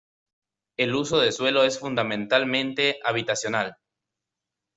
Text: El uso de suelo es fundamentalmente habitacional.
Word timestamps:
El 0.77 0.95
uso 0.95 1.19
de 1.19 1.31
suelo 1.31 1.63
es 1.63 1.77
fundamentalmente 1.77 2.97
habitacional. 3.03 3.77